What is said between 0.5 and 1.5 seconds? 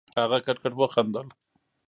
کټ وخندل.